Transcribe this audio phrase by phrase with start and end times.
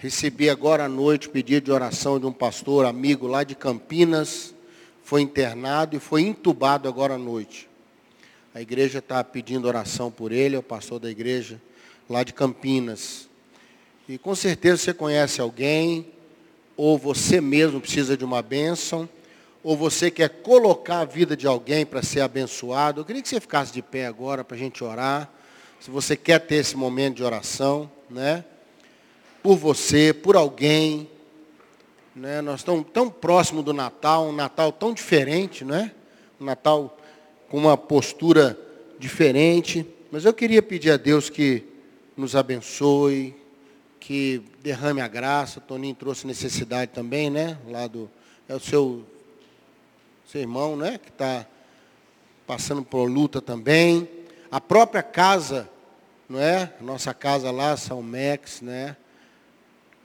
[0.00, 4.54] Recebi agora à noite pedido de oração de um pastor amigo lá de Campinas.
[5.02, 7.68] Foi internado e foi entubado agora à noite.
[8.54, 11.60] A igreja está pedindo oração por ele, é o pastor da igreja
[12.08, 13.28] lá de Campinas.
[14.08, 16.06] E com certeza você conhece alguém,
[16.76, 19.08] ou você mesmo precisa de uma bênção,
[19.64, 23.00] ou você quer colocar a vida de alguém para ser abençoado.
[23.00, 25.28] Eu queria que você ficasse de pé agora para a gente orar.
[25.80, 28.44] Se você quer ter esse momento de oração, né?
[29.42, 31.08] Por você, por alguém.
[32.14, 32.40] Né?
[32.40, 35.92] Nós estamos tão próximo do Natal, um Natal tão diferente, né?
[36.40, 36.96] Um Natal
[37.48, 38.58] com uma postura
[38.98, 39.86] diferente.
[40.10, 41.64] Mas eu queria pedir a Deus que
[42.16, 43.34] nos abençoe,
[44.00, 45.60] que derrame a graça.
[45.60, 47.58] Toninho trouxe necessidade também, né?
[47.68, 48.10] Lá do,
[48.48, 49.04] é o seu,
[50.26, 50.98] seu irmão, né?
[50.98, 51.46] Que está
[52.46, 54.08] passando por luta também.
[54.50, 55.68] A própria casa,
[56.28, 56.72] não é?
[56.80, 58.96] Nossa casa lá, São Max, né?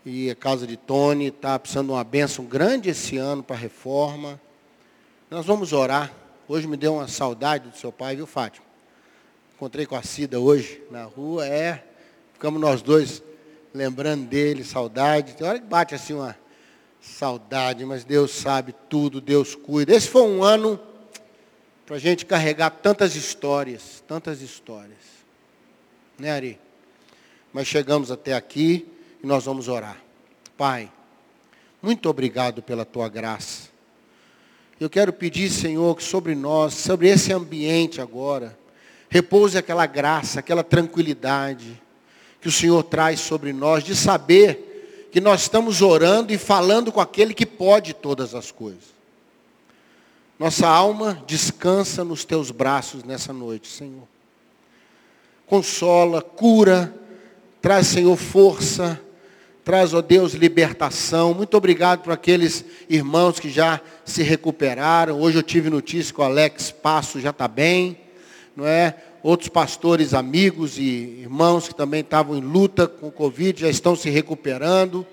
[0.06, 3.60] E a casa de Tony está precisando de uma bênção grande esse ano para a
[3.60, 4.40] reforma.
[5.30, 6.12] Nós vamos orar.
[6.48, 8.66] Hoje me deu uma saudade do seu pai, viu, Fátima?
[9.56, 11.84] Encontrei com a Cida hoje na rua, é.
[12.34, 13.24] Ficamos nós dois
[13.74, 15.36] lembrando dele, saudade.
[15.36, 16.38] Tem hora que bate assim uma
[17.00, 19.96] saudade, mas Deus sabe tudo, Deus cuida.
[19.96, 20.80] Esse foi um ano
[21.86, 25.00] para a gente carregar tantas histórias, tantas histórias.
[26.20, 26.60] Né, Ari?
[27.54, 28.86] Mas chegamos até aqui
[29.24, 30.03] e nós vamos orar.
[30.64, 30.90] Pai,
[31.82, 33.68] muito obrigado pela tua graça.
[34.80, 38.58] Eu quero pedir, Senhor, que sobre nós, sobre esse ambiente agora,
[39.10, 41.82] repouse aquela graça, aquela tranquilidade
[42.40, 47.02] que o Senhor traz sobre nós, de saber que nós estamos orando e falando com
[47.02, 48.94] aquele que pode todas as coisas.
[50.40, 54.08] Nossa alma descansa nos teus braços nessa noite, Senhor.
[55.46, 56.96] Consola, cura,
[57.62, 58.98] traz, Senhor, força,
[59.64, 61.34] Traz, ó Deus, libertação.
[61.34, 65.22] Muito obrigado por aqueles irmãos que já se recuperaram.
[65.22, 67.98] Hoje eu tive notícia que o Alex Passo já está bem,
[68.58, 68.94] não é?
[69.24, 73.96] Outros pastores, amigos e irmãos que também estavam em luta com o Covid já estão
[73.96, 75.08] se recuperando.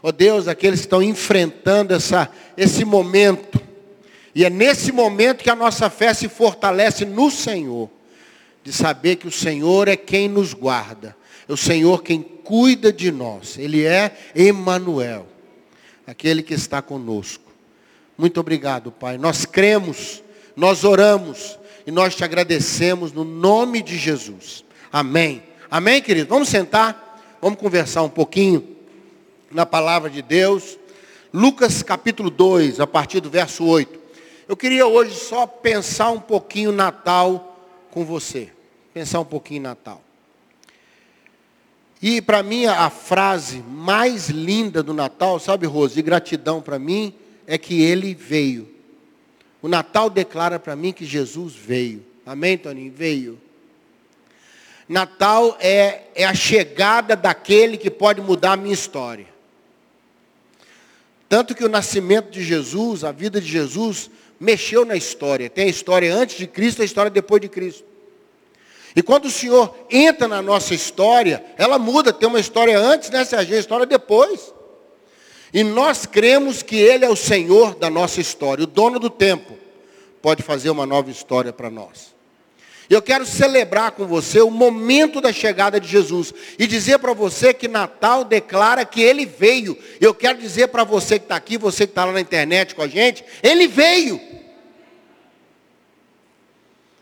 [0.00, 3.60] Ó Deus, aqueles que estão enfrentando essa, esse momento.
[4.32, 7.90] E é nesse momento que a nossa fé se fortalece no Senhor.
[8.62, 11.16] De saber que o Senhor é quem nos guarda.
[11.48, 13.58] É o Senhor quem cuida de nós.
[13.58, 15.26] Ele é Emanuel,
[16.06, 17.44] aquele que está conosco.
[18.16, 19.18] Muito obrigado, Pai.
[19.18, 20.22] Nós cremos,
[20.54, 24.64] nós oramos e nós te agradecemos no nome de Jesus.
[24.92, 25.42] Amém.
[25.70, 26.28] Amém, querido.
[26.28, 28.76] Vamos sentar, vamos conversar um pouquinho
[29.50, 30.78] na palavra de Deus.
[31.32, 34.06] Lucas capítulo 2, a partir do verso 8.
[34.48, 38.48] Eu queria hoje só pensar um pouquinho Natal com você.
[38.94, 40.05] Pensar um pouquinho Natal.
[42.08, 47.12] E para mim a frase mais linda do Natal, sabe, Rose, de gratidão para mim,
[47.48, 48.68] é que ele veio.
[49.60, 52.06] O Natal declara para mim que Jesus veio.
[52.24, 52.92] Amém, Toninho?
[52.94, 53.40] Veio.
[54.88, 59.26] Natal é, é a chegada daquele que pode mudar a minha história.
[61.28, 65.50] Tanto que o nascimento de Jesus, a vida de Jesus, mexeu na história.
[65.50, 67.95] Tem a história antes de Cristo e a história depois de Cristo.
[68.96, 73.26] E quando o Senhor entra na nossa história, ela muda, tem uma história antes, né,
[73.26, 73.58] Serginho?
[73.58, 74.54] História depois.
[75.52, 79.52] E nós cremos que Ele é o Senhor da nossa história, o dono do tempo.
[80.22, 82.16] Pode fazer uma nova história para nós.
[82.88, 87.52] Eu quero celebrar com você o momento da chegada de Jesus e dizer para você
[87.52, 89.76] que Natal declara que Ele veio.
[90.00, 92.82] Eu quero dizer para você que está aqui, você que está lá na internet com
[92.82, 94.18] a gente, Ele veio.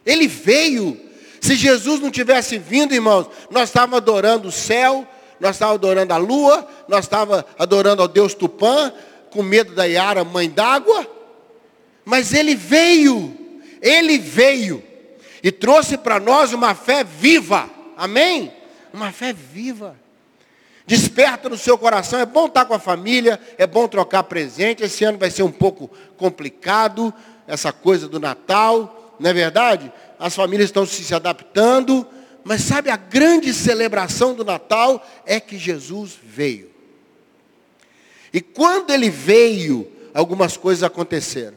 [0.05, 1.14] Ele veio.
[1.45, 5.07] Se Jesus não tivesse vindo, irmãos, nós estávamos adorando o céu,
[5.39, 8.91] nós estávamos adorando a lua, nós estávamos adorando ao Deus Tupã,
[9.29, 11.07] com medo da Yara, mãe d'água.
[12.03, 13.37] Mas ele veio,
[13.83, 14.83] ele veio
[15.43, 17.69] e trouxe para nós uma fé viva.
[17.95, 18.51] Amém?
[18.91, 19.97] Uma fé viva.
[20.87, 22.19] Desperta no seu coração.
[22.21, 24.83] É bom estar com a família, é bom trocar presente.
[24.83, 27.13] Esse ano vai ser um pouco complicado,
[27.47, 29.93] essa coisa do Natal, não é verdade?
[30.19, 32.07] As famílias estão se adaptando,
[32.45, 36.71] mas sabe, a grande celebração do Natal é que Jesus veio.
[38.33, 41.57] E quando ele veio, algumas coisas aconteceram.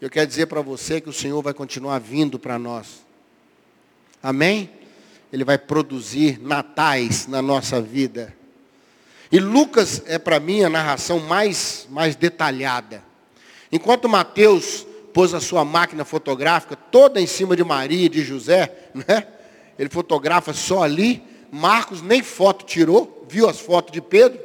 [0.00, 3.04] Eu quero dizer para você que o Senhor vai continuar vindo para nós.
[4.20, 4.70] Amém?
[5.32, 8.34] Ele vai produzir natais na nossa vida.
[9.30, 13.04] E Lucas é para mim a narração mais, mais detalhada.
[13.70, 18.90] Enquanto Mateus pôs a sua máquina fotográfica toda em cima de Maria e de José,
[18.94, 19.26] né?
[19.78, 21.22] Ele fotografa só ali.
[21.50, 24.40] Marcos nem foto tirou, viu as fotos de Pedro,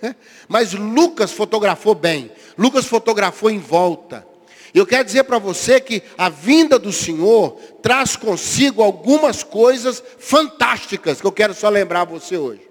[0.00, 0.16] né?
[0.48, 2.30] mas Lucas fotografou bem.
[2.56, 4.26] Lucas fotografou em volta.
[4.72, 11.20] Eu quero dizer para você que a vinda do Senhor traz consigo algumas coisas fantásticas
[11.20, 12.62] que eu quero só lembrar você hoje.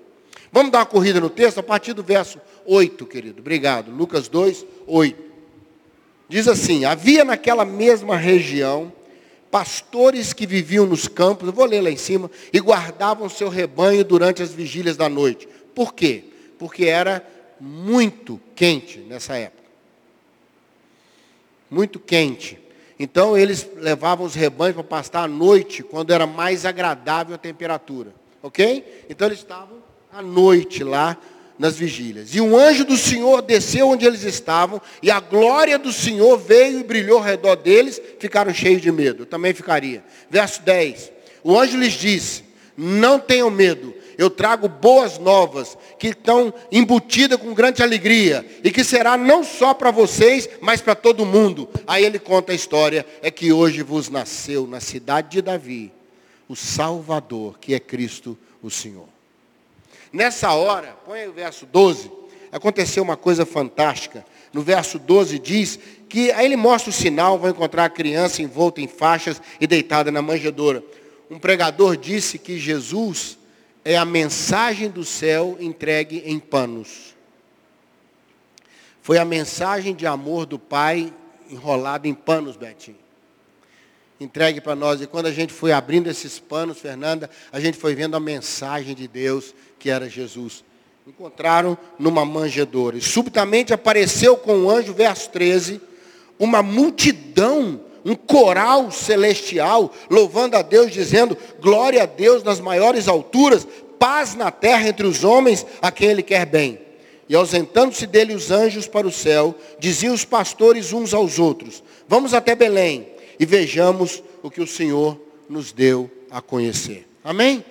[0.52, 3.40] Vamos dar uma corrida no texto a partir do verso 8, querido.
[3.40, 3.92] Obrigado.
[3.92, 5.25] Lucas 2, 8.
[6.28, 8.92] Diz assim: Havia naquela mesma região
[9.52, 14.44] pastores que viviam nos campos, vou ler lá em cima, e guardavam seu rebanho durante
[14.44, 15.48] as vigílias da noite.
[15.74, 16.26] Por quê?
[16.60, 17.26] Porque era
[17.60, 19.64] muito quente nessa época.
[21.72, 22.60] Muito quente.
[23.00, 28.14] Então eles levavam os rebanhos para pastar à noite, quando era mais agradável a temperatura.
[28.42, 29.06] Ok?
[29.10, 29.78] Então eles estavam
[30.12, 31.18] à noite lá
[31.58, 32.34] nas vigílias.
[32.36, 36.80] E um anjo do Senhor desceu onde eles estavam, e a glória do Senhor veio
[36.80, 39.26] e brilhou ao redor deles, ficaram cheios de medo.
[39.26, 40.04] Também ficaria.
[40.30, 41.12] Verso 10.
[41.44, 42.44] O anjo lhes disse:
[42.78, 48.84] Não tenham medo, eu trago boas novas, que estão embutidas com grande alegria, e que
[48.84, 51.70] será não só para vocês, mas para todo mundo.
[51.88, 55.92] Aí ele conta a história: é que hoje vos nasceu na cidade de Davi
[56.48, 59.15] o Salvador, que é Cristo o Senhor.
[60.16, 62.10] Nessa hora, põe o verso 12,
[62.50, 64.26] aconteceu uma coisa fantástica.
[64.54, 65.78] No verso 12 diz
[66.08, 70.14] que aí ele mostra o sinal, vai encontrar a criança envolta em faixas e deitada
[70.14, 70.82] na manjedoura.
[71.30, 73.38] Um pregador disse que Jesus
[73.84, 77.14] é a mensagem do céu entregue em panos.
[79.02, 81.14] Foi a mensagem de amor do Pai
[81.50, 82.96] enrolada em panos, Betinho.
[84.18, 85.02] Entregue para nós.
[85.02, 88.96] E quando a gente foi abrindo esses panos, Fernanda, a gente foi vendo a mensagem
[88.96, 89.54] de Deus
[89.86, 90.64] que era Jesus.
[91.06, 92.98] Encontraram numa manjedoura.
[92.98, 95.80] E subitamente apareceu com o anjo, verso 13,
[96.40, 103.68] uma multidão, um coral celestial, louvando a Deus, dizendo: Glória a Deus nas maiores alturas,
[104.00, 106.80] paz na terra entre os homens a quem Ele quer bem.
[107.30, 112.34] E ausentando-se dele os anjos para o céu, diziam os pastores uns aos outros: Vamos
[112.34, 113.08] até Belém
[113.40, 117.08] e vejamos o que o Senhor nos deu a conhecer.
[117.24, 117.64] Amém?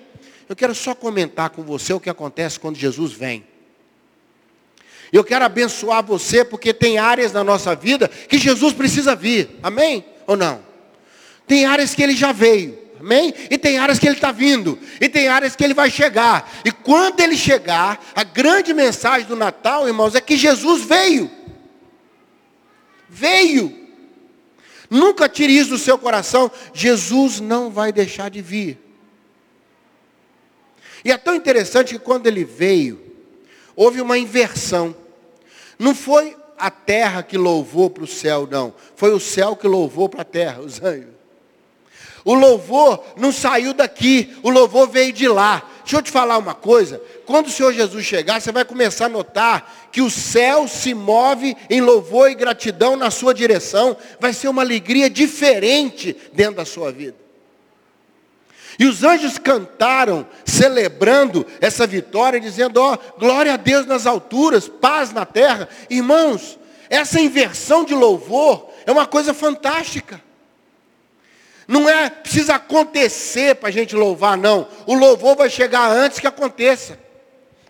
[0.48, 3.44] Eu quero só comentar com você o que acontece quando Jesus vem.
[5.12, 9.58] Eu quero abençoar você porque tem áreas na nossa vida que Jesus precisa vir.
[9.62, 10.04] Amém?
[10.26, 10.60] Ou não?
[11.46, 12.78] Tem áreas que ele já veio.
[12.98, 13.32] Amém?
[13.50, 14.78] E tem áreas que ele está vindo.
[15.00, 16.50] E tem áreas que ele vai chegar.
[16.64, 21.30] E quando ele chegar, a grande mensagem do Natal, irmãos, é que Jesus veio.
[23.08, 23.84] Veio.
[24.90, 26.50] Nunca tire isso do seu coração.
[26.72, 28.83] Jesus não vai deixar de vir.
[31.04, 33.00] E é tão interessante que quando ele veio,
[33.76, 34.96] houve uma inversão.
[35.78, 38.72] Não foi a terra que louvou para o céu, não.
[38.96, 41.12] Foi o céu que louvou para a terra, os anjos.
[42.24, 45.62] O louvor não saiu daqui, o louvor veio de lá.
[45.82, 47.00] Deixa eu te falar uma coisa.
[47.26, 51.54] Quando o Senhor Jesus chegar, você vai começar a notar que o céu se move
[51.68, 53.94] em louvor e gratidão na sua direção.
[54.18, 57.23] Vai ser uma alegria diferente dentro da sua vida.
[58.78, 64.68] E os anjos cantaram, celebrando essa vitória, dizendo: ó, oh, glória a Deus nas alturas,
[64.68, 65.68] paz na terra.
[65.88, 66.58] Irmãos,
[66.90, 70.20] essa inversão de louvor é uma coisa fantástica.
[71.66, 74.68] Não é precisa acontecer para a gente louvar, não.
[74.86, 76.98] O louvor vai chegar antes que aconteça.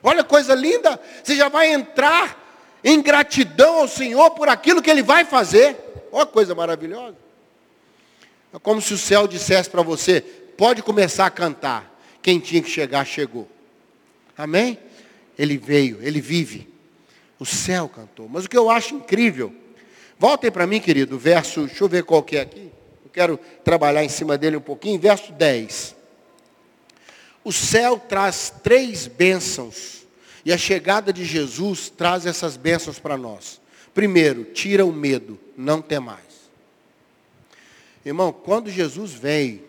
[0.02, 2.42] Olha coisa linda, você já vai entrar
[2.82, 5.76] em gratidão ao Senhor por aquilo que Ele vai fazer.
[6.12, 7.16] Olha coisa maravilhosa.
[8.52, 10.24] É como se o céu dissesse para você:
[10.56, 11.94] pode começar a cantar.
[12.22, 13.48] Quem tinha que chegar, chegou.
[14.36, 14.78] Amém?
[15.38, 16.68] Ele veio, ele vive.
[17.38, 18.28] O céu cantou.
[18.28, 19.52] Mas o que eu acho incrível,
[20.18, 22.70] voltem para mim, querido, verso, deixa eu ver qual que é aqui.
[23.04, 24.98] Eu quero trabalhar em cima dele um pouquinho.
[24.98, 25.94] Verso 10.
[27.44, 30.04] O céu traz três bênçãos.
[30.44, 33.60] E a chegada de Jesus traz essas bênçãos para nós.
[33.94, 36.20] Primeiro, tira o medo, não tem mais.
[38.04, 39.64] Irmão, quando Jesus veio,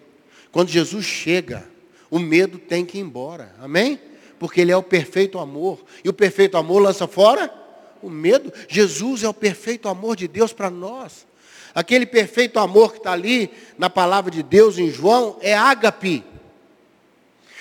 [0.55, 1.67] quando Jesus chega,
[2.09, 3.53] o medo tem que ir embora.
[3.59, 3.99] Amém?
[4.39, 5.83] Porque ele é o perfeito amor.
[6.01, 7.53] E o perfeito amor lança fora
[8.01, 8.53] o medo.
[8.69, 11.27] Jesus é o perfeito amor de Deus para nós.
[11.73, 16.23] Aquele perfeito amor que está ali na palavra de Deus em João é ágape.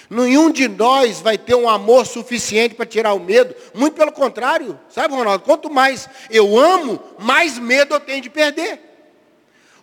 [0.08, 3.56] Nenhum de nós vai ter um amor suficiente para tirar o medo.
[3.74, 4.78] Muito pelo contrário.
[4.88, 5.42] Sabe, Ronaldo?
[5.42, 8.93] Quanto mais eu amo, mais medo eu tenho de perder.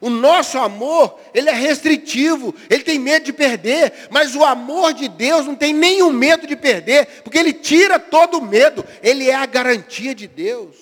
[0.01, 5.08] O nosso amor, ele é restritivo, ele tem medo de perder, mas o amor de
[5.08, 9.36] Deus não tem nenhum medo de perder, porque ele tira todo o medo, ele é
[9.36, 10.75] a garantia de Deus.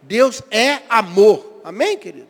[0.00, 2.28] Deus é amor, amém, querido?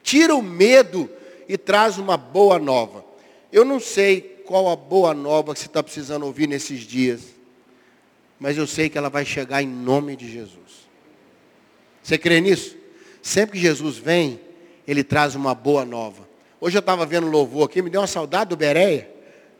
[0.00, 1.10] Tira o medo
[1.48, 3.04] e traz uma boa nova.
[3.50, 7.20] Eu não sei qual a boa nova que você está precisando ouvir nesses dias.
[8.38, 10.88] mas eu sei que ela vai chegar em nome de Jesus.
[12.00, 12.76] Você crê nisso?
[13.20, 14.38] Sempre que Jesus vem,
[14.88, 16.26] ele traz uma boa nova.
[16.58, 19.08] Hoje eu estava vendo louvor aqui, me deu uma saudade do Bereia,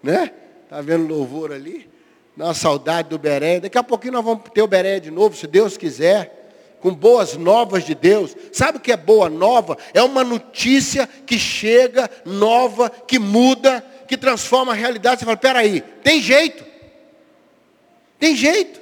[0.02, 0.32] né?
[0.64, 1.88] Estava vendo louvor ali,
[2.34, 3.60] deu uma saudade do Bereia.
[3.60, 6.34] Daqui a pouquinho nós vamos ter o Bereia de novo, se Deus quiser
[6.80, 8.34] com boas novas de Deus.
[8.52, 9.76] Sabe o que é boa nova?
[9.92, 15.20] É uma notícia que chega, nova, que muda, que transforma a realidade.
[15.20, 16.64] Você fala, peraí, tem jeito.
[18.18, 18.80] Tem jeito.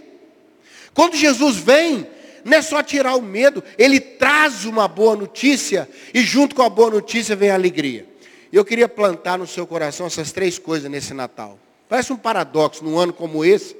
[0.94, 2.06] Quando Jesus vem,
[2.46, 6.68] não é só tirar o medo, ele traz uma boa notícia e junto com a
[6.68, 8.06] boa notícia vem a alegria.
[8.52, 11.58] Eu queria plantar no seu coração essas três coisas nesse Natal.
[11.88, 13.76] Parece um paradoxo num ano como esse,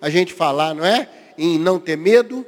[0.00, 1.08] a gente falar, não é?
[1.36, 2.46] Em não ter medo,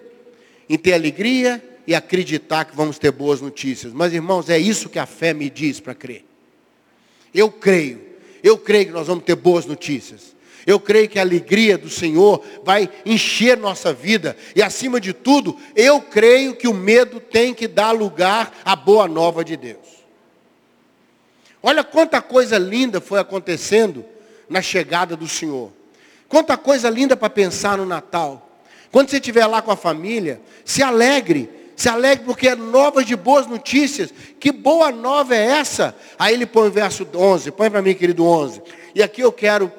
[0.68, 3.92] em ter alegria e acreditar que vamos ter boas notícias.
[3.92, 6.24] Mas irmãos, é isso que a fé me diz para crer.
[7.34, 8.00] Eu creio,
[8.40, 10.35] eu creio que nós vamos ter boas notícias.
[10.66, 14.36] Eu creio que a alegria do Senhor vai encher nossa vida.
[14.54, 19.06] E acima de tudo, eu creio que o medo tem que dar lugar à boa
[19.06, 19.86] nova de Deus.
[21.62, 24.04] Olha quanta coisa linda foi acontecendo
[24.48, 25.70] na chegada do Senhor.
[26.28, 28.60] Quanta coisa linda para pensar no Natal.
[28.90, 31.48] Quando você estiver lá com a família, se alegre.
[31.76, 34.12] Se alegre porque é novas de boas notícias.
[34.40, 35.94] Que boa nova é essa?
[36.18, 37.52] Aí ele põe o verso 11.
[37.52, 38.62] Põe para mim, querido 11.
[38.96, 39.70] E aqui eu quero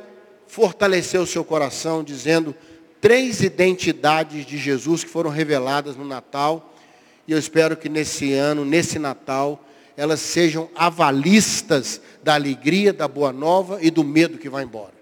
[0.48, 2.56] fortalecer o seu coração dizendo
[3.00, 6.74] três identidades de Jesus que foram reveladas no Natal.
[7.28, 9.64] E eu espero que nesse ano, nesse Natal,
[9.96, 14.94] elas sejam avalistas da alegria, da boa nova e do medo que vai embora.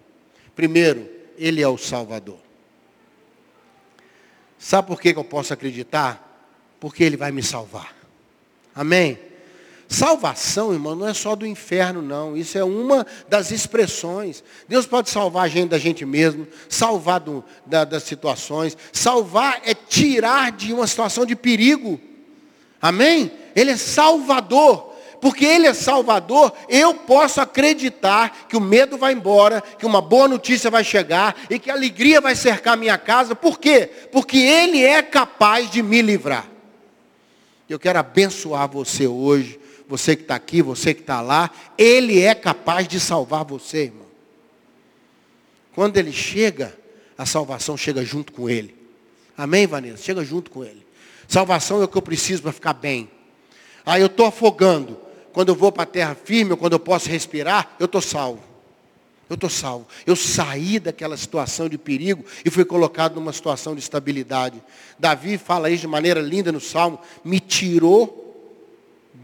[0.56, 2.40] Primeiro, Ele é o Salvador.
[4.58, 6.22] Sabe por que eu posso acreditar?
[6.80, 7.96] Porque Ele vai me salvar.
[8.74, 9.20] Amém?
[9.88, 12.36] Salvação, irmão, não é só do inferno, não.
[12.36, 14.44] Isso é uma das expressões.
[14.68, 18.76] Deus pode salvar a gente da gente mesmo, salvar do, da, das situações.
[18.92, 22.00] Salvar é tirar de uma situação de perigo.
[22.82, 23.32] Amém?
[23.56, 24.96] Ele é salvador.
[25.22, 30.28] Porque Ele é Salvador, eu posso acreditar que o medo vai embora, que uma boa
[30.28, 33.34] notícia vai chegar e que a alegria vai cercar minha casa.
[33.34, 33.90] Por quê?
[34.12, 36.46] Porque Ele é capaz de me livrar.
[37.68, 42.34] Eu quero abençoar você hoje você que está aqui, você que está lá, Ele é
[42.34, 44.06] capaz de salvar você, irmão.
[45.74, 46.76] Quando Ele chega,
[47.18, 48.76] a salvação chega junto com Ele.
[49.38, 50.04] Amém, Vanessa?
[50.04, 50.86] Chega junto com Ele.
[51.28, 53.10] Salvação é o que eu preciso para ficar bem.
[53.86, 55.00] Ah, eu estou afogando.
[55.34, 58.42] Quando eu vou para a terra firme, ou quando eu posso respirar, eu estou salvo.
[59.30, 59.88] Eu estou salvo.
[60.06, 64.62] Eu saí daquela situação de perigo e fui colocado numa situação de estabilidade.
[64.98, 67.00] Davi fala isso de maneira linda no Salmo.
[67.24, 68.25] Me tirou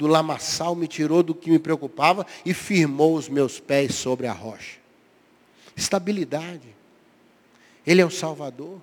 [0.01, 4.33] do lamaçal, me tirou do que me preocupava e firmou os meus pés sobre a
[4.33, 4.79] rocha.
[5.75, 6.75] Estabilidade.
[7.85, 8.81] Ele é o Salvador.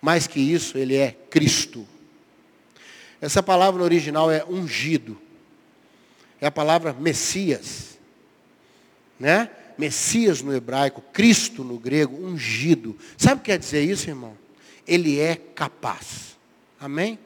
[0.00, 1.86] Mais que isso, ele é Cristo.
[3.20, 5.18] Essa palavra no original é ungido.
[6.40, 7.98] É a palavra Messias.
[9.20, 9.50] Né?
[9.76, 12.96] Messias no hebraico, Cristo no grego, ungido.
[13.18, 14.34] Sabe o que quer dizer isso, irmão?
[14.86, 16.38] Ele é capaz.
[16.80, 17.18] Amém?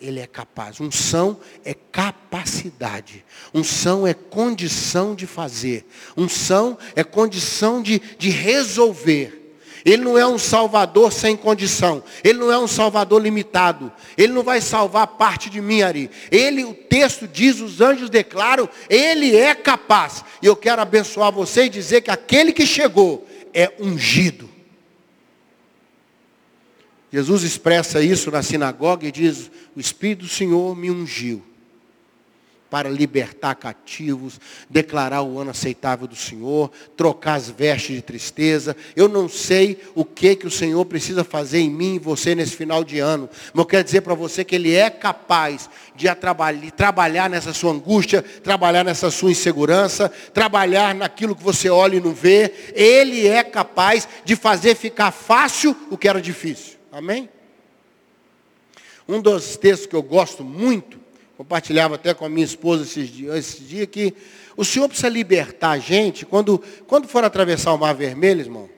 [0.00, 0.80] Ele é capaz.
[0.80, 3.24] Unção é capacidade.
[3.52, 5.86] Unção é condição de fazer.
[6.16, 9.40] Unção é condição de, de resolver.
[9.84, 12.02] Ele não é um salvador sem condição.
[12.22, 13.92] Ele não é um salvador limitado.
[14.16, 16.10] Ele não vai salvar parte de mim, Ari.
[16.30, 20.24] Ele, o texto diz, os anjos declaram, ele é capaz.
[20.40, 24.53] E eu quero abençoar você e dizer que aquele que chegou é ungido.
[27.14, 31.44] Jesus expressa isso na sinagoga e diz: O Espírito do Senhor me ungiu
[32.68, 38.76] para libertar cativos, declarar o ano aceitável do Senhor, trocar as vestes de tristeza.
[38.96, 42.56] Eu não sei o que que o Senhor precisa fazer em mim e você nesse
[42.56, 46.08] final de ano, mas eu quero dizer para você que Ele é capaz de
[46.76, 52.12] trabalhar nessa sua angústia, trabalhar nessa sua insegurança, trabalhar naquilo que você olha e não
[52.12, 52.52] vê.
[52.74, 56.73] Ele é capaz de fazer ficar fácil o que era difícil.
[56.94, 57.28] Amém?
[59.08, 60.96] Um dos textos que eu gosto muito,
[61.36, 64.14] compartilhava até com a minha esposa esses dias, esses dias que
[64.56, 68.70] o Senhor precisa libertar a gente, quando, quando for atravessar o Mar Vermelho, irmão,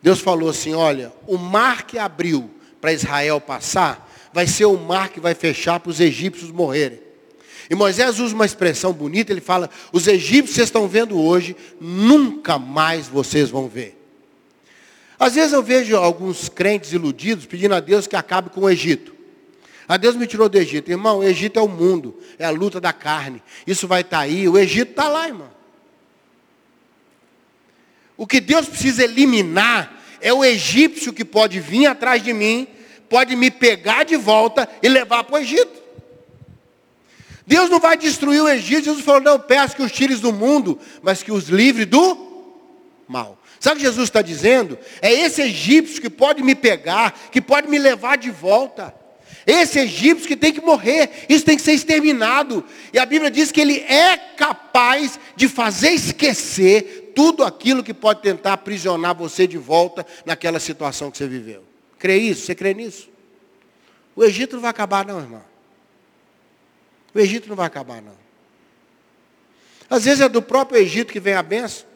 [0.00, 2.48] Deus falou assim, olha, o mar que abriu
[2.80, 7.00] para Israel passar, vai ser o mar que vai fechar para os egípcios morrerem.
[7.68, 12.56] E Moisés usa uma expressão bonita, ele fala, os egípcios vocês estão vendo hoje, nunca
[12.56, 14.01] mais vocês vão ver.
[15.22, 19.14] Às vezes eu vejo alguns crentes iludidos pedindo a Deus que acabe com o Egito.
[19.86, 20.90] A Deus me tirou do Egito.
[20.90, 23.40] Irmão, o Egito é o mundo, é a luta da carne.
[23.64, 25.48] Isso vai estar tá aí, o Egito está lá, irmão.
[28.16, 32.66] O que Deus precisa eliminar é o egípcio que pode vir atrás de mim,
[33.08, 35.80] pode me pegar de volta e levar para o Egito.
[37.46, 38.86] Deus não vai destruir o Egito.
[38.86, 42.32] Jesus falou, não, peço que os tires do mundo, mas que os livre do
[43.06, 43.38] mal.
[43.60, 44.78] Sabe o que Jesus está dizendo?
[45.00, 48.94] É esse egípcio que pode me pegar, que pode me levar de volta.
[49.46, 52.64] Esse egípcio que tem que morrer, isso tem que ser exterminado.
[52.92, 58.22] E a Bíblia diz que ele é capaz de fazer esquecer tudo aquilo que pode
[58.22, 61.64] tentar aprisionar você de volta naquela situação que você viveu.
[61.98, 62.46] Crê isso?
[62.46, 63.08] Você crê nisso?
[64.14, 65.42] O Egito não vai acabar não, irmão.
[67.14, 68.16] O Egito não vai acabar não.
[69.90, 71.91] Às vezes é do próprio Egito que vem a benção.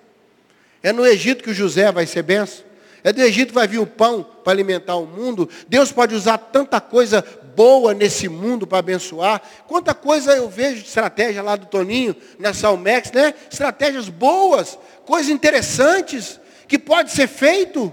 [0.86, 2.64] É no Egito que o José vai ser benção.
[3.02, 5.50] É do Egito que vai vir o pão para alimentar o mundo.
[5.66, 7.24] Deus pode usar tanta coisa
[7.56, 9.42] boa nesse mundo para abençoar.
[9.66, 13.34] Quanta coisa eu vejo de estratégia lá do Toninho, na Salmex, né?
[13.50, 16.38] Estratégias boas, coisas interessantes,
[16.68, 17.92] que pode ser feito.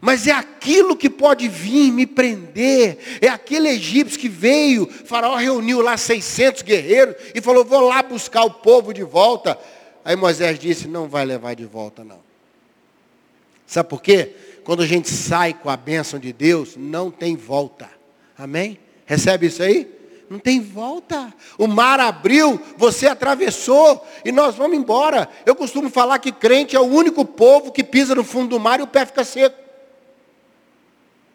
[0.00, 3.18] Mas é aquilo que pode vir me prender.
[3.20, 8.44] É aquele egípcio que veio, Faraó reuniu lá 600 guerreiros e falou: vou lá buscar
[8.44, 9.58] o povo de volta.
[10.04, 12.20] Aí Moisés disse: não vai levar de volta, não.
[13.66, 14.34] Sabe por quê?
[14.64, 17.88] Quando a gente sai com a bênção de Deus, não tem volta.
[18.36, 18.78] Amém?
[19.06, 19.88] Recebe isso aí?
[20.28, 21.32] Não tem volta.
[21.58, 25.28] O mar abriu, você atravessou e nós vamos embora.
[25.44, 28.78] Eu costumo falar que crente é o único povo que pisa no fundo do mar
[28.78, 29.56] e o pé fica seco.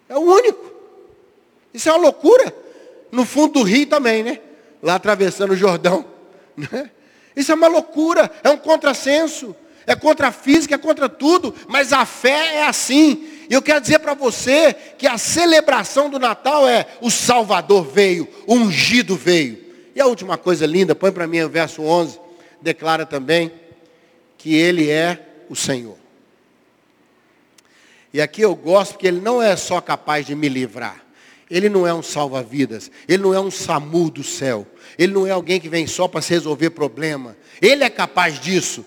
[0.08, 0.72] É o único.
[1.74, 2.56] Isso é uma loucura.
[3.12, 4.40] No fundo do rio também, né?
[4.82, 6.06] Lá atravessando o Jordão.
[6.56, 6.90] Né?
[7.36, 9.56] Isso é uma loucura, é um contrassenso
[9.88, 13.28] é contra a física, é contra tudo, mas a fé é assim.
[13.50, 18.28] E eu quero dizer para você que a celebração do Natal é o Salvador veio,
[18.48, 19.64] o ungido veio.
[19.96, 22.20] E a última coisa linda, põe para mim o verso 11,
[22.62, 23.52] declara também
[24.38, 25.98] que ele é o Senhor.
[28.12, 31.05] E aqui eu gosto porque ele não é só capaz de me livrar.
[31.50, 32.90] Ele não é um salva-vidas.
[33.08, 34.66] Ele não é um SAMU do céu.
[34.98, 37.36] Ele não é alguém que vem só para se resolver problema.
[37.62, 38.86] Ele é capaz disso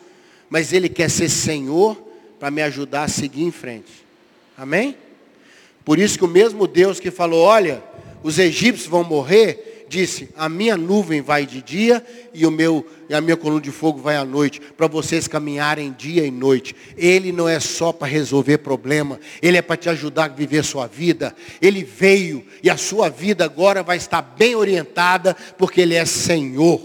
[0.51, 1.97] mas Ele quer ser Senhor
[2.39, 3.91] para me ajudar a seguir em frente.
[4.57, 4.97] Amém?
[5.85, 7.83] Por isso que o mesmo Deus que falou, olha,
[8.23, 13.15] os egípcios vão morrer, disse, a minha nuvem vai de dia e, o meu, e
[13.15, 16.77] a minha coluna de fogo vai à noite, para vocês caminharem dia e noite.
[16.97, 20.87] Ele não é só para resolver problema, Ele é para te ajudar a viver sua
[20.87, 21.35] vida.
[21.61, 26.81] Ele veio e a sua vida agora vai estar bem orientada, porque Ele é Senhor.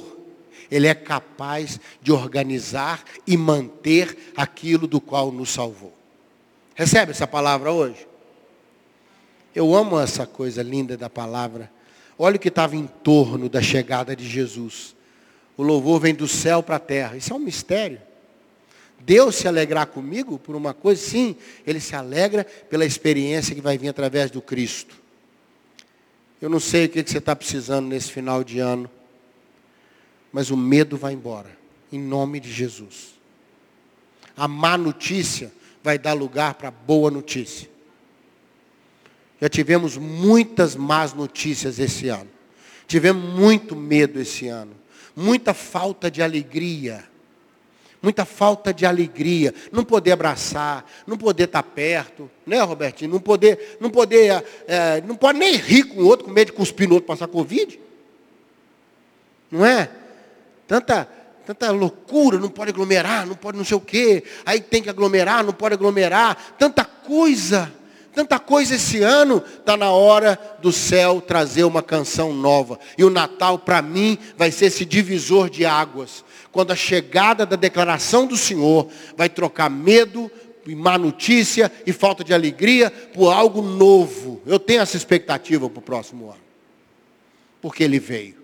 [0.71, 5.93] Ele é capaz de organizar e manter aquilo do qual nos salvou.
[6.73, 8.07] Recebe essa palavra hoje?
[9.53, 11.71] Eu amo essa coisa linda da palavra.
[12.17, 14.95] Olha o que estava em torno da chegada de Jesus.
[15.57, 17.17] O louvor vem do céu para a terra.
[17.17, 18.01] Isso é um mistério.
[18.99, 21.35] Deus se alegrar comigo por uma coisa, sim,
[21.67, 24.95] Ele se alegra pela experiência que vai vir através do Cristo.
[26.41, 28.89] Eu não sei o que você está precisando nesse final de ano
[30.33, 31.55] mas o medo vai embora,
[31.91, 33.13] em nome de Jesus.
[34.35, 37.69] A má notícia vai dar lugar para a boa notícia.
[39.43, 42.29] Já tivemos muitas más notícias esse ano.
[42.87, 44.71] Tivemos muito medo esse ano.
[45.13, 47.03] Muita falta de alegria.
[48.01, 49.53] Muita falta de alegria.
[49.69, 53.11] Não poder abraçar, não poder estar perto, né, Robertinho?
[53.11, 56.53] Não poder, não poder, é, não pode nem rir com o outro, com medo de
[56.53, 57.77] cuspir no outro passar Covid.
[59.51, 59.89] Não é?
[60.65, 61.03] tanta,
[61.45, 65.43] tanta loucura, não pode aglomerar, não pode não sei o quê, aí tem que aglomerar,
[65.43, 67.69] não pode aglomerar, tanta coisa,
[68.13, 72.79] tanta coisa esse ano, está na hora do céu trazer uma canção nova.
[72.97, 76.23] E o Natal, para mim, vai ser esse divisor de águas.
[76.51, 80.31] Quando a chegada da declaração do Senhor vai trocar medo,
[80.65, 84.41] e má notícia e falta de alegria por algo novo.
[84.45, 86.41] Eu tenho essa expectativa para o próximo ano.
[87.61, 88.37] Porque ele veio.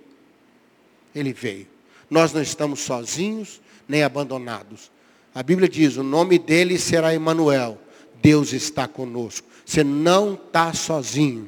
[1.13, 1.67] Ele veio.
[2.10, 4.91] Nós não estamos sozinhos nem abandonados.
[5.34, 7.77] A Bíblia diz: o nome dele será Emanuel.
[8.21, 9.47] Deus está conosco.
[9.69, 11.47] Você não está sozinho.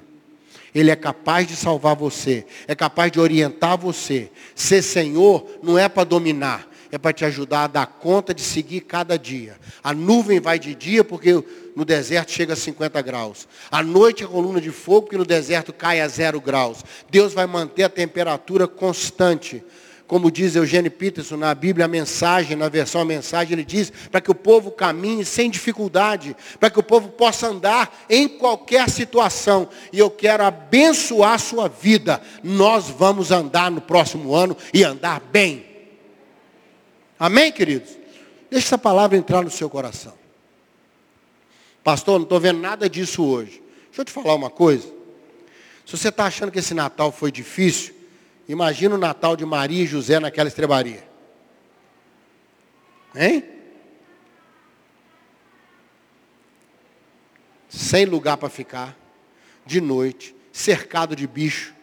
[0.75, 4.29] Ele é capaz de salvar você, é capaz de orientar você.
[4.53, 8.81] Ser Senhor não é para dominar, é para te ajudar a dar conta de seguir
[8.81, 9.57] cada dia.
[9.83, 11.43] A nuvem vai de dia porque
[11.75, 13.47] no deserto chega a 50 graus.
[13.71, 16.85] À noite a coluna de fogo porque no deserto cai a zero graus.
[17.09, 19.63] Deus vai manter a temperatura constante
[20.11, 24.19] como diz Eugênio Peterson na Bíblia, a mensagem, na versão a mensagem, ele diz, para
[24.19, 29.69] que o povo caminhe sem dificuldade, para que o povo possa andar em qualquer situação.
[29.89, 32.21] E eu quero abençoar a sua vida.
[32.43, 35.65] Nós vamos andar no próximo ano e andar bem.
[37.17, 37.91] Amém, queridos?
[38.49, 40.15] Deixe essa palavra entrar no seu coração.
[41.85, 43.63] Pastor, não estou vendo nada disso hoje.
[43.85, 44.89] Deixa eu te falar uma coisa.
[45.85, 48.00] Se você está achando que esse Natal foi difícil,
[48.51, 51.03] imagina o Natal de Maria e José naquela estrebaria.
[53.15, 53.43] Hein?
[57.69, 58.97] Sem lugar para ficar,
[59.65, 61.73] de noite, cercado de bicho.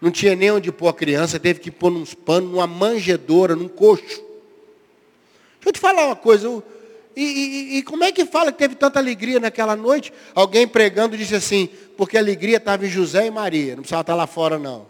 [0.00, 3.68] Não tinha nem onde pôr a criança, teve que pôr uns panos, numa manjedoura, num
[3.68, 4.02] coxo.
[4.06, 6.62] Deixa eu te falar uma coisa.
[7.14, 10.12] E, e, e, como é que fala que teve tanta alegria naquela noite?
[10.34, 14.14] Alguém pregando disse assim, porque a alegria estava em José e Maria, não precisava estar
[14.14, 14.89] lá fora não.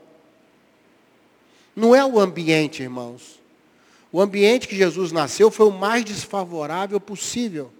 [1.74, 3.40] Não é o ambiente, irmãos.
[4.12, 7.70] O ambiente que Jesus nasceu foi o mais desfavorável possível.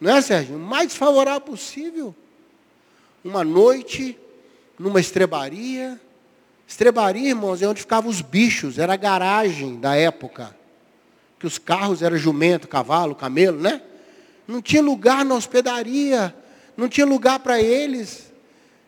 [0.00, 0.56] Não é, Sérgio?
[0.56, 2.14] O mais desfavorável possível.
[3.24, 4.16] Uma noite,
[4.78, 6.00] numa estrebaria.
[6.66, 10.54] Estrebaria, irmãos, é onde ficavam os bichos, era a garagem da época.
[11.38, 13.82] Que os carros eram jumento, cavalo, camelo, né?
[14.46, 16.34] Não tinha lugar na hospedaria,
[16.76, 18.25] não tinha lugar para eles.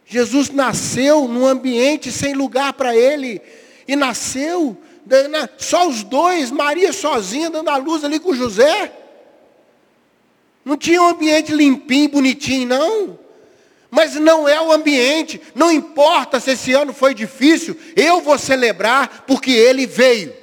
[0.08, 3.42] Jesus nasceu num ambiente sem lugar para ele.
[3.86, 4.76] E nasceu
[5.58, 8.92] só os dois, Maria sozinha, dando a luz ali com José.
[10.64, 13.18] Não tinha um ambiente limpinho, bonitinho, não.
[13.90, 15.40] Mas não é o ambiente.
[15.54, 20.34] Não importa se esse ano foi difícil, eu vou celebrar porque ele veio.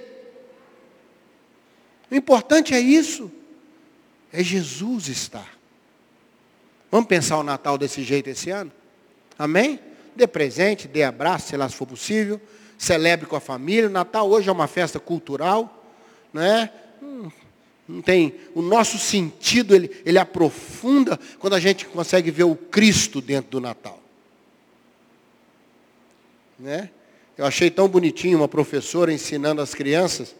[2.09, 3.31] O importante é isso.
[4.31, 5.57] É Jesus estar.
[6.91, 8.71] Vamos pensar o Natal desse jeito esse ano?
[9.37, 9.79] Amém?
[10.15, 12.39] Dê presente, dê abraço, sei lá se for possível
[12.77, 13.87] celebre com a família.
[13.87, 15.83] O Natal hoje é uma festa cultural,
[16.33, 16.69] né?
[17.87, 23.21] Não tem, o nosso sentido ele, ele aprofunda quando a gente consegue ver o Cristo
[23.21, 23.99] dentro do Natal.
[26.57, 26.89] Né?
[27.37, 30.35] Eu achei tão bonitinho uma professora ensinando as crianças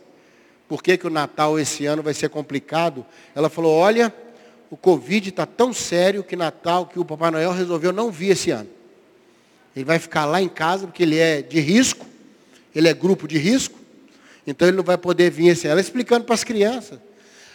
[0.67, 3.05] por que, que o Natal esse ano vai ser complicado.
[3.35, 4.11] Ela falou, olha,
[4.71, 8.49] o Covid está tão sério que Natal, que o Papai Noel resolveu não vir esse
[8.49, 8.69] ano.
[9.75, 12.05] Ele vai ficar lá em casa porque ele é de risco
[12.75, 13.79] ele é grupo de risco,
[14.45, 15.69] então ele não vai poder vir assim.
[15.69, 16.99] Ela explicando para as crianças.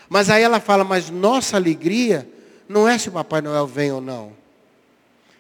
[0.09, 2.27] Mas aí ela fala, mas nossa alegria
[2.67, 4.33] não é se o Papai Noel vem ou não.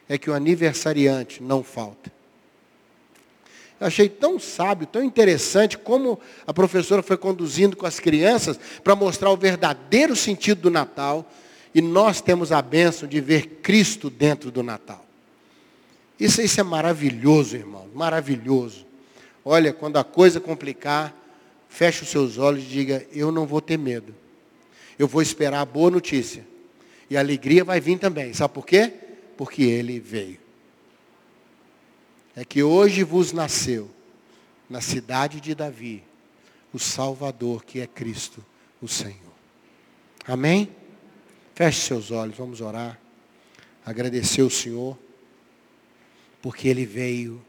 [0.06, 2.12] É que o aniversariante não falta.
[3.80, 8.94] Eu achei tão sábio, tão interessante como a professora foi conduzindo com as crianças para
[8.94, 11.24] mostrar o verdadeiro sentido do Natal.
[11.74, 15.09] E nós temos a bênção de ver Cristo dentro do Natal.
[16.20, 18.86] Isso, isso é maravilhoso, irmão, maravilhoso.
[19.42, 21.16] Olha, quando a coisa complicar,
[21.66, 24.14] feche os seus olhos e diga: Eu não vou ter medo.
[24.98, 26.46] Eu vou esperar a boa notícia.
[27.08, 28.34] E a alegria vai vir também.
[28.34, 28.92] Sabe por quê?
[29.36, 30.38] Porque ele veio.
[32.36, 33.90] É que hoje vos nasceu,
[34.68, 36.04] na cidade de Davi,
[36.72, 38.44] o Salvador, que é Cristo,
[38.80, 39.16] o Senhor.
[40.28, 40.70] Amém?
[41.54, 43.00] Feche seus olhos, vamos orar.
[43.84, 44.96] Agradecer o Senhor,
[46.42, 47.40] porque Ele veio.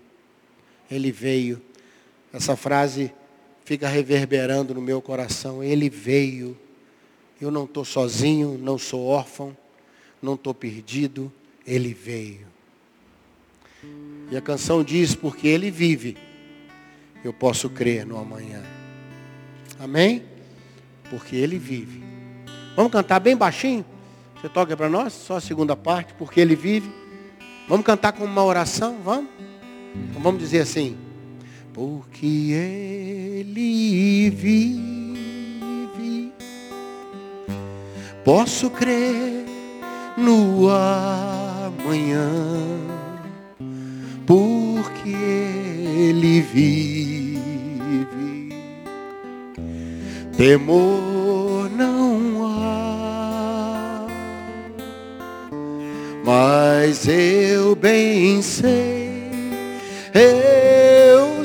[0.89, 1.61] Ele veio
[2.33, 3.11] essa frase
[3.65, 5.63] fica reverberando no meu coração.
[5.63, 6.57] Ele veio.
[7.39, 9.55] Eu não estou sozinho, não sou órfão,
[10.21, 11.31] não estou perdido.
[11.65, 12.47] Ele veio.
[14.31, 16.17] E a canção diz: porque Ele vive,
[17.23, 18.61] eu posso crer no amanhã.
[19.79, 20.23] Amém?
[21.09, 22.01] Porque Ele vive.
[22.75, 23.85] Vamos cantar bem baixinho?
[24.39, 25.13] Você toca para nós?
[25.13, 27.00] Só a segunda parte, porque Ele vive.
[27.71, 28.97] Vamos cantar com uma oração?
[29.01, 29.29] Vamos?
[29.95, 30.97] Então vamos dizer assim
[31.73, 35.13] porque Ele vive.
[38.25, 39.45] Posso crer
[40.17, 42.29] no amanhã,
[44.25, 47.39] porque Ele vive.
[50.35, 51.10] Temor
[56.31, 59.11] mas eu bem sei.
[60.13, 61.41] Eu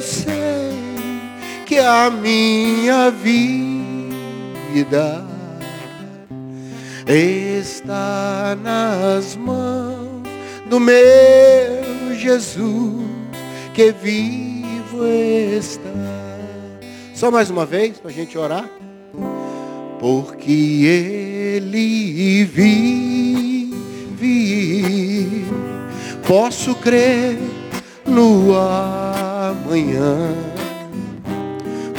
[1.66, 5.24] que a minha vida
[7.04, 10.22] está nas mãos
[10.70, 10.94] do meu
[12.14, 13.04] Jesus
[13.74, 15.90] que vivo está.
[17.12, 18.70] Só mais uma vez para a gente orar.
[19.98, 23.25] Porque Ele vive,
[26.26, 27.38] posso crer
[28.04, 30.34] no amanhã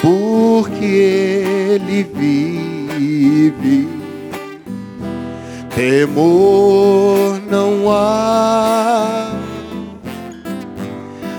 [0.02, 3.88] porque Ele vive.
[5.76, 9.30] Temor não há,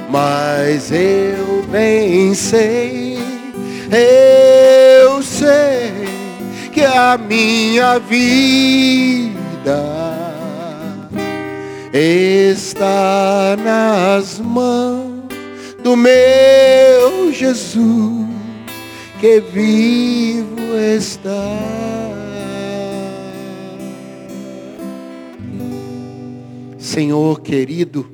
[0.09, 3.19] mas eu bem sei,
[5.03, 5.93] eu sei
[6.73, 9.98] que a minha vida
[11.93, 15.25] está nas mãos
[15.83, 18.27] do meu Jesus,
[19.21, 21.79] que vivo está.
[26.79, 28.11] Senhor querido,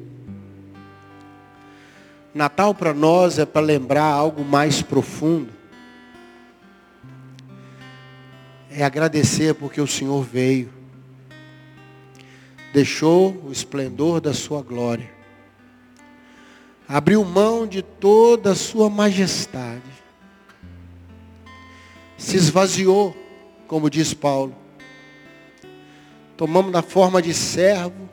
[2.35, 5.53] Natal para nós é para lembrar algo mais profundo.
[8.69, 10.74] É agradecer porque o Senhor veio.
[12.75, 15.09] Deixou o esplendor da sua glória.
[16.89, 19.93] Abriu mão de toda a sua majestade.
[22.19, 23.17] Se esvaziou,
[23.69, 24.57] como diz Paulo.
[26.37, 28.11] Tomamos na forma de servo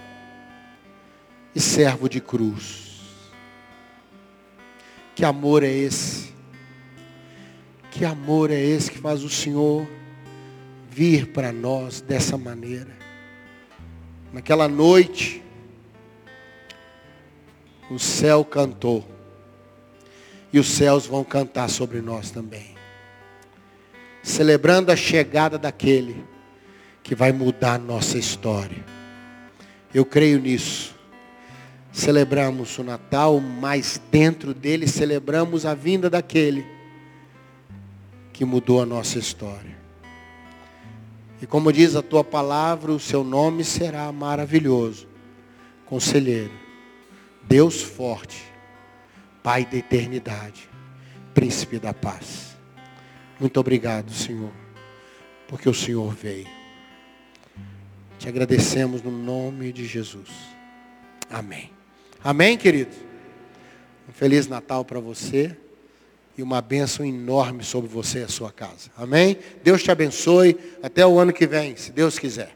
[1.55, 3.01] e servo de cruz.
[5.15, 6.35] Que amor é esse?
[7.89, 9.89] Que amor é esse que faz o Senhor
[10.87, 13.00] vir para nós dessa maneira?
[14.31, 15.43] Naquela noite,
[17.89, 19.07] o céu cantou.
[20.53, 22.75] E os céus vão cantar sobre nós também.
[24.21, 26.25] Celebrando a chegada daquele
[27.01, 28.83] que vai mudar nossa história.
[29.93, 30.91] Eu creio nisso
[31.91, 36.65] celebramos o Natal, mas dentro dele celebramos a vinda daquele
[38.31, 39.80] que mudou a nossa história.
[41.41, 45.07] E como diz a tua palavra, o seu nome será maravilhoso,
[45.85, 46.53] conselheiro,
[47.43, 48.51] Deus forte,
[49.41, 50.69] Pai da eternidade,
[51.33, 52.55] príncipe da paz.
[53.39, 54.51] Muito obrigado, Senhor,
[55.47, 56.47] porque o Senhor veio.
[58.19, 60.29] Te agradecemos no nome de Jesus.
[61.27, 61.71] Amém.
[62.23, 62.95] Amém, querido?
[64.07, 65.57] Um Feliz Natal para você
[66.43, 68.89] uma bênção enorme sobre você e a sua casa.
[68.97, 69.37] Amém?
[69.63, 70.57] Deus te abençoe.
[70.81, 72.53] Até o ano que vem, se Deus quiser.